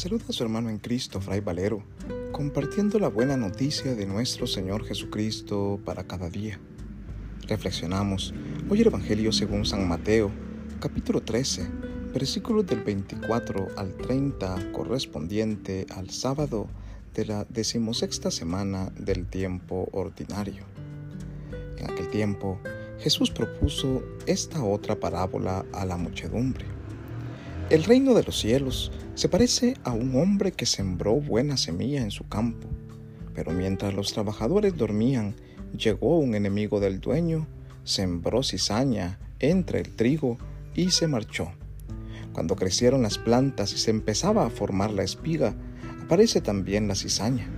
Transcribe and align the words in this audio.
saluda 0.00 0.24
a 0.30 0.32
su 0.32 0.42
hermano 0.42 0.70
en 0.70 0.78
Cristo, 0.78 1.20
Fray 1.20 1.40
Valero, 1.40 1.82
compartiendo 2.32 2.98
la 2.98 3.08
buena 3.08 3.36
noticia 3.36 3.94
de 3.94 4.06
nuestro 4.06 4.46
Señor 4.46 4.86
Jesucristo 4.86 5.78
para 5.84 6.04
cada 6.04 6.30
día. 6.30 6.58
Reflexionamos 7.46 8.32
hoy 8.70 8.80
el 8.80 8.86
Evangelio 8.86 9.30
según 9.30 9.66
San 9.66 9.86
Mateo, 9.86 10.30
capítulo 10.80 11.20
13, 11.20 11.68
versículos 12.14 12.64
del 12.64 12.80
24 12.82 13.68
al 13.76 13.94
30, 13.94 14.72
correspondiente 14.72 15.84
al 15.94 16.08
sábado 16.08 16.66
de 17.14 17.26
la 17.26 17.44
decimosexta 17.50 18.30
semana 18.30 18.90
del 18.98 19.26
tiempo 19.26 19.86
ordinario. 19.92 20.64
En 21.76 21.90
aquel 21.90 22.08
tiempo, 22.08 22.58
Jesús 23.00 23.30
propuso 23.30 24.02
esta 24.24 24.64
otra 24.64 24.98
parábola 24.98 25.66
a 25.74 25.84
la 25.84 25.98
muchedumbre. 25.98 26.64
El 27.70 27.84
reino 27.84 28.14
de 28.14 28.24
los 28.24 28.40
cielos 28.40 28.90
se 29.14 29.28
parece 29.28 29.76
a 29.84 29.92
un 29.92 30.16
hombre 30.16 30.50
que 30.50 30.66
sembró 30.66 31.14
buena 31.14 31.56
semilla 31.56 32.02
en 32.02 32.10
su 32.10 32.26
campo, 32.26 32.66
pero 33.32 33.52
mientras 33.52 33.94
los 33.94 34.12
trabajadores 34.12 34.76
dormían, 34.76 35.36
llegó 35.78 36.18
un 36.18 36.34
enemigo 36.34 36.80
del 36.80 36.98
dueño, 36.98 37.46
sembró 37.84 38.42
cizaña 38.42 39.20
entre 39.38 39.78
el 39.78 39.94
trigo 39.94 40.36
y 40.74 40.90
se 40.90 41.06
marchó. 41.06 41.52
Cuando 42.32 42.56
crecieron 42.56 43.02
las 43.02 43.18
plantas 43.18 43.72
y 43.72 43.78
se 43.78 43.92
empezaba 43.92 44.46
a 44.46 44.50
formar 44.50 44.90
la 44.90 45.04
espiga, 45.04 45.54
aparece 46.02 46.40
también 46.40 46.88
la 46.88 46.96
cizaña. 46.96 47.48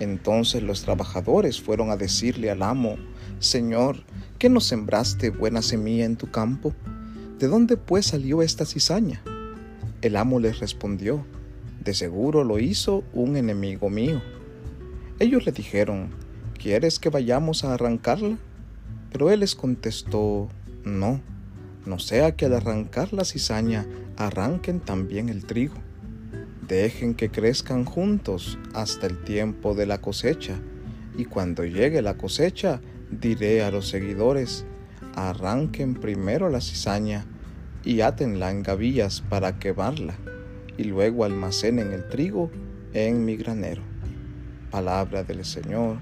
Entonces 0.00 0.62
los 0.62 0.84
trabajadores 0.84 1.60
fueron 1.60 1.90
a 1.90 1.98
decirle 1.98 2.50
al 2.50 2.62
amo, 2.62 2.96
Señor, 3.40 4.04
¿qué 4.38 4.48
no 4.48 4.60
sembraste 4.60 5.28
buena 5.28 5.60
semilla 5.60 6.06
en 6.06 6.16
tu 6.16 6.30
campo? 6.30 6.74
¿De 7.38 7.46
dónde 7.46 7.76
pues 7.76 8.06
salió 8.06 8.40
esta 8.40 8.64
cizaña? 8.64 9.22
El 10.04 10.16
amo 10.16 10.38
les 10.38 10.60
respondió, 10.60 11.24
de 11.82 11.94
seguro 11.94 12.44
lo 12.44 12.58
hizo 12.58 13.04
un 13.14 13.38
enemigo 13.38 13.88
mío. 13.88 14.20
Ellos 15.18 15.46
le 15.46 15.52
dijeron, 15.52 16.10
¿quieres 16.58 16.98
que 16.98 17.08
vayamos 17.08 17.64
a 17.64 17.72
arrancarla? 17.72 18.36
Pero 19.10 19.30
él 19.30 19.40
les 19.40 19.54
contestó, 19.54 20.50
no, 20.84 21.22
no 21.86 21.98
sea 21.98 22.36
que 22.36 22.44
al 22.44 22.52
arrancar 22.52 23.14
la 23.14 23.24
cizaña 23.24 23.86
arranquen 24.18 24.78
también 24.80 25.30
el 25.30 25.46
trigo. 25.46 25.76
Dejen 26.68 27.14
que 27.14 27.30
crezcan 27.30 27.86
juntos 27.86 28.58
hasta 28.74 29.06
el 29.06 29.24
tiempo 29.24 29.74
de 29.74 29.86
la 29.86 30.02
cosecha, 30.02 30.60
y 31.16 31.24
cuando 31.24 31.64
llegue 31.64 32.02
la 32.02 32.18
cosecha 32.18 32.82
diré 33.10 33.62
a 33.62 33.70
los 33.70 33.88
seguidores, 33.88 34.66
arranquen 35.14 35.94
primero 35.94 36.50
la 36.50 36.60
cizaña 36.60 37.24
y 37.84 38.00
átenla 38.00 38.50
en 38.50 38.62
gavillas 38.62 39.20
para 39.20 39.58
quemarla, 39.58 40.14
y 40.76 40.84
luego 40.84 41.24
almacenen 41.24 41.92
el 41.92 42.08
trigo 42.08 42.50
en 42.92 43.24
mi 43.24 43.36
granero. 43.36 43.82
Palabra 44.70 45.22
del 45.22 45.44
Señor, 45.44 45.98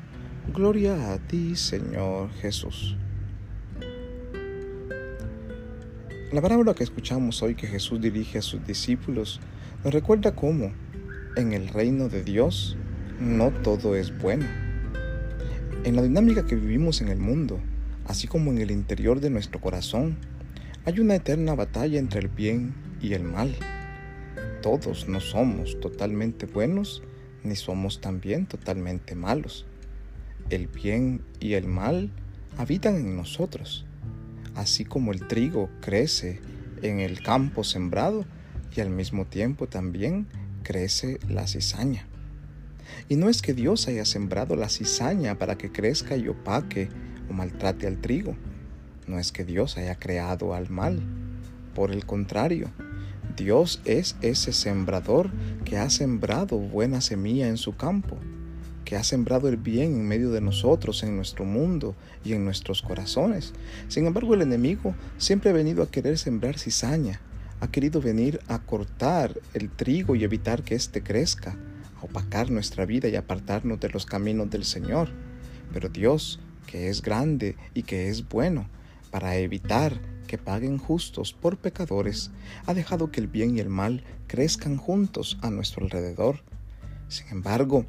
gloria 0.54 1.12
a 1.12 1.18
ti, 1.18 1.56
Señor 1.56 2.30
Jesús. 2.40 2.96
La 6.32 6.40
parábola 6.40 6.72
que 6.72 6.84
escuchamos 6.84 7.42
hoy 7.42 7.54
que 7.54 7.66
Jesús 7.66 8.00
dirige 8.00 8.38
a 8.38 8.42
sus 8.42 8.66
discípulos 8.66 9.40
nos 9.84 9.92
recuerda 9.92 10.34
cómo 10.34 10.72
en 11.36 11.52
el 11.52 11.68
reino 11.68 12.08
de 12.08 12.24
Dios 12.24 12.76
no 13.20 13.50
todo 13.50 13.96
es 13.96 14.16
bueno. 14.18 14.46
En 15.84 15.96
la 15.96 16.02
dinámica 16.02 16.46
que 16.46 16.54
vivimos 16.54 17.02
en 17.02 17.08
el 17.08 17.18
mundo, 17.18 17.60
así 18.06 18.28
como 18.28 18.50
en 18.50 18.58
el 18.58 18.70
interior 18.70 19.20
de 19.20 19.28
nuestro 19.30 19.60
corazón, 19.60 20.16
hay 20.84 20.98
una 20.98 21.14
eterna 21.14 21.54
batalla 21.54 22.00
entre 22.00 22.20
el 22.20 22.28
bien 22.28 22.74
y 23.00 23.14
el 23.14 23.22
mal. 23.22 23.54
Todos 24.62 25.08
no 25.08 25.20
somos 25.20 25.78
totalmente 25.80 26.46
buenos 26.46 27.02
ni 27.44 27.54
somos 27.54 28.00
también 28.00 28.46
totalmente 28.46 29.14
malos. 29.14 29.64
El 30.50 30.66
bien 30.66 31.22
y 31.38 31.54
el 31.54 31.66
mal 31.66 32.10
habitan 32.56 32.96
en 32.96 33.16
nosotros, 33.16 33.86
así 34.56 34.84
como 34.84 35.12
el 35.12 35.26
trigo 35.28 35.70
crece 35.80 36.40
en 36.82 36.98
el 36.98 37.22
campo 37.22 37.62
sembrado 37.62 38.24
y 38.74 38.80
al 38.80 38.90
mismo 38.90 39.24
tiempo 39.24 39.68
también 39.68 40.26
crece 40.64 41.20
la 41.28 41.46
cizaña. 41.46 42.08
Y 43.08 43.16
no 43.16 43.28
es 43.28 43.40
que 43.40 43.54
Dios 43.54 43.86
haya 43.86 44.04
sembrado 44.04 44.56
la 44.56 44.68
cizaña 44.68 45.38
para 45.38 45.56
que 45.56 45.70
crezca 45.70 46.16
y 46.16 46.26
opaque 46.26 46.88
o 47.30 47.32
maltrate 47.32 47.86
al 47.86 48.00
trigo, 48.00 48.36
no 49.06 49.18
es 49.18 49.32
que 49.32 49.44
Dios 49.44 49.76
haya 49.76 49.96
creado 49.96 50.54
al 50.54 50.70
mal. 50.70 51.00
Por 51.74 51.90
el 51.90 52.04
contrario, 52.06 52.70
Dios 53.36 53.80
es 53.84 54.16
ese 54.20 54.52
sembrador 54.52 55.30
que 55.64 55.78
ha 55.78 55.88
sembrado 55.90 56.58
buena 56.58 57.00
semilla 57.00 57.48
en 57.48 57.56
su 57.56 57.76
campo, 57.76 58.18
que 58.84 58.96
ha 58.96 59.04
sembrado 59.04 59.48
el 59.48 59.56
bien 59.56 59.94
en 59.94 60.06
medio 60.06 60.30
de 60.30 60.40
nosotros, 60.40 61.02
en 61.02 61.16
nuestro 61.16 61.44
mundo 61.44 61.94
y 62.24 62.34
en 62.34 62.44
nuestros 62.44 62.82
corazones. 62.82 63.54
Sin 63.88 64.06
embargo, 64.06 64.34
el 64.34 64.42
enemigo 64.42 64.94
siempre 65.16 65.50
ha 65.50 65.54
venido 65.54 65.82
a 65.82 65.90
querer 65.90 66.18
sembrar 66.18 66.58
cizaña, 66.58 67.20
ha 67.60 67.70
querido 67.70 68.00
venir 68.00 68.40
a 68.48 68.58
cortar 68.58 69.40
el 69.54 69.70
trigo 69.70 70.14
y 70.14 70.24
evitar 70.24 70.62
que 70.62 70.74
éste 70.74 71.02
crezca, 71.02 71.56
a 72.00 72.04
opacar 72.04 72.50
nuestra 72.50 72.84
vida 72.84 73.08
y 73.08 73.16
apartarnos 73.16 73.80
de 73.80 73.88
los 73.88 74.04
caminos 74.04 74.50
del 74.50 74.64
Señor. 74.64 75.08
Pero 75.72 75.88
Dios, 75.88 76.40
que 76.66 76.88
es 76.88 77.00
grande 77.00 77.56
y 77.72 77.84
que 77.84 78.08
es 78.08 78.28
bueno, 78.28 78.68
para 79.12 79.36
evitar 79.36 80.00
que 80.26 80.38
paguen 80.38 80.78
justos 80.78 81.34
por 81.34 81.58
pecadores, 81.58 82.30
ha 82.66 82.72
dejado 82.72 83.12
que 83.12 83.20
el 83.20 83.28
bien 83.28 83.56
y 83.56 83.60
el 83.60 83.68
mal 83.68 84.02
crezcan 84.26 84.78
juntos 84.78 85.38
a 85.42 85.50
nuestro 85.50 85.84
alrededor. 85.84 86.40
Sin 87.08 87.28
embargo, 87.28 87.84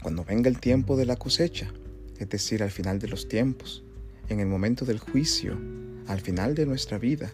cuando 0.00 0.24
venga 0.24 0.48
el 0.48 0.60
tiempo 0.60 0.96
de 0.96 1.04
la 1.04 1.16
cosecha, 1.16 1.72
es 2.18 2.28
decir, 2.28 2.62
al 2.62 2.70
final 2.70 3.00
de 3.00 3.08
los 3.08 3.26
tiempos, 3.26 3.82
en 4.28 4.38
el 4.38 4.46
momento 4.46 4.84
del 4.84 5.00
juicio, 5.00 5.58
al 6.06 6.20
final 6.20 6.54
de 6.54 6.66
nuestra 6.66 6.98
vida, 6.98 7.32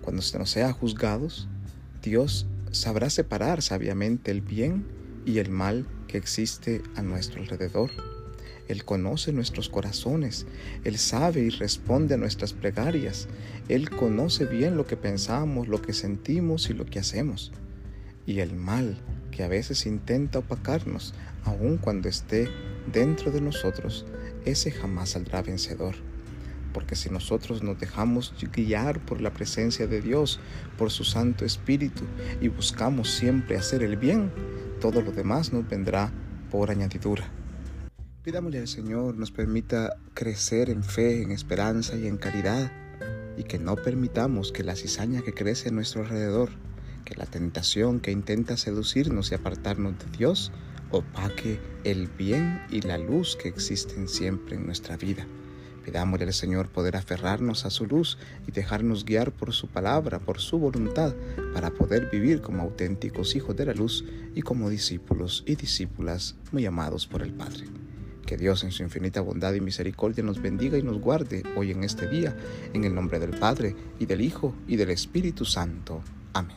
cuando 0.00 0.22
se 0.22 0.38
nos 0.38 0.50
sea 0.50 0.72
juzgados, 0.72 1.48
Dios 2.02 2.46
sabrá 2.70 3.10
separar 3.10 3.60
sabiamente 3.60 4.30
el 4.30 4.40
bien 4.40 4.86
y 5.26 5.38
el 5.38 5.50
mal 5.50 5.86
que 6.08 6.16
existe 6.16 6.82
a 6.94 7.02
nuestro 7.02 7.42
alrededor. 7.42 7.90
Él 8.68 8.84
conoce 8.84 9.32
nuestros 9.32 9.68
corazones, 9.68 10.46
Él 10.84 10.98
sabe 10.98 11.42
y 11.42 11.50
responde 11.50 12.14
a 12.14 12.18
nuestras 12.18 12.52
plegarias, 12.52 13.28
Él 13.68 13.90
conoce 13.90 14.44
bien 14.44 14.76
lo 14.76 14.86
que 14.86 14.96
pensamos, 14.96 15.68
lo 15.68 15.80
que 15.80 15.92
sentimos 15.92 16.68
y 16.68 16.74
lo 16.74 16.84
que 16.86 16.98
hacemos. 16.98 17.52
Y 18.26 18.40
el 18.40 18.54
mal 18.54 18.98
que 19.30 19.44
a 19.44 19.48
veces 19.48 19.86
intenta 19.86 20.40
opacarnos, 20.40 21.14
aun 21.44 21.76
cuando 21.76 22.08
esté 22.08 22.48
dentro 22.92 23.30
de 23.30 23.40
nosotros, 23.40 24.04
ese 24.44 24.70
jamás 24.70 25.10
saldrá 25.10 25.42
vencedor. 25.42 25.94
Porque 26.72 26.96
si 26.96 27.08
nosotros 27.08 27.62
nos 27.62 27.78
dejamos 27.78 28.34
guiar 28.52 29.00
por 29.00 29.20
la 29.20 29.32
presencia 29.32 29.86
de 29.86 30.02
Dios, 30.02 30.40
por 30.76 30.90
su 30.90 31.04
Santo 31.04 31.44
Espíritu, 31.44 32.02
y 32.40 32.48
buscamos 32.48 33.10
siempre 33.10 33.56
hacer 33.56 33.82
el 33.82 33.96
bien, 33.96 34.30
todo 34.80 35.00
lo 35.00 35.12
demás 35.12 35.52
nos 35.52 35.68
vendrá 35.68 36.12
por 36.50 36.70
añadidura. 36.70 37.30
Pidámosle 38.26 38.58
al 38.58 38.66
Señor 38.66 39.16
nos 39.16 39.30
permita 39.30 39.98
crecer 40.12 40.68
en 40.68 40.82
fe, 40.82 41.22
en 41.22 41.30
esperanza 41.30 41.94
y 41.94 42.08
en 42.08 42.16
caridad, 42.16 42.72
y 43.36 43.44
que 43.44 43.60
no 43.60 43.76
permitamos 43.76 44.50
que 44.50 44.64
la 44.64 44.74
cizaña 44.74 45.22
que 45.22 45.32
crece 45.32 45.68
a 45.68 45.72
nuestro 45.72 46.02
alrededor, 46.02 46.50
que 47.04 47.14
la 47.14 47.26
tentación 47.26 48.00
que 48.00 48.10
intenta 48.10 48.56
seducirnos 48.56 49.30
y 49.30 49.36
apartarnos 49.36 49.96
de 50.00 50.06
Dios, 50.18 50.50
opaque 50.90 51.60
el 51.84 52.08
bien 52.08 52.60
y 52.68 52.80
la 52.80 52.98
luz 52.98 53.36
que 53.36 53.46
existen 53.46 54.08
siempre 54.08 54.56
en 54.56 54.66
nuestra 54.66 54.96
vida. 54.96 55.24
Pidámosle 55.84 56.26
al 56.26 56.34
Señor 56.34 56.68
poder 56.68 56.96
aferrarnos 56.96 57.64
a 57.64 57.70
su 57.70 57.86
luz 57.86 58.18
y 58.48 58.50
dejarnos 58.50 59.04
guiar 59.04 59.30
por 59.30 59.52
su 59.52 59.68
palabra, 59.68 60.18
por 60.18 60.40
su 60.40 60.58
voluntad, 60.58 61.14
para 61.54 61.70
poder 61.70 62.10
vivir 62.10 62.42
como 62.42 62.64
auténticos 62.64 63.36
hijos 63.36 63.54
de 63.54 63.66
la 63.66 63.72
luz 63.72 64.04
y 64.34 64.42
como 64.42 64.68
discípulos 64.68 65.44
y 65.46 65.54
discípulas 65.54 66.34
muy 66.50 66.66
amados 66.66 67.06
por 67.06 67.22
el 67.22 67.32
Padre. 67.32 67.85
Que 68.26 68.36
Dios 68.36 68.64
en 68.64 68.72
su 68.72 68.82
infinita 68.82 69.20
bondad 69.20 69.54
y 69.54 69.60
misericordia 69.60 70.24
nos 70.24 70.42
bendiga 70.42 70.76
y 70.76 70.82
nos 70.82 71.00
guarde 71.00 71.44
hoy 71.56 71.70
en 71.70 71.84
este 71.84 72.08
día, 72.08 72.36
en 72.74 72.84
el 72.84 72.94
nombre 72.94 73.20
del 73.20 73.30
Padre, 73.30 73.76
y 74.00 74.06
del 74.06 74.20
Hijo, 74.20 74.52
y 74.66 74.76
del 74.76 74.90
Espíritu 74.90 75.44
Santo. 75.44 76.02
Amén. 76.32 76.56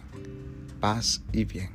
Paz 0.80 1.22
y 1.32 1.46
bien. 1.46 1.70